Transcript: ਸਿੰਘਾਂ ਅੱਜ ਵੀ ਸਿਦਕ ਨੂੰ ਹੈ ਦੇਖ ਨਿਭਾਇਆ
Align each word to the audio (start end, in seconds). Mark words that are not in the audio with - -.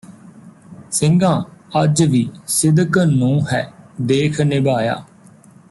ਸਿੰਘਾਂ 0.91 1.41
ਅੱਜ 1.83 2.03
ਵੀ 2.03 2.27
ਸਿਦਕ 2.47 2.97
ਨੂੰ 2.97 3.39
ਹੈ 3.53 3.61
ਦੇਖ 4.01 4.41
ਨਿਭਾਇਆ 4.41 5.03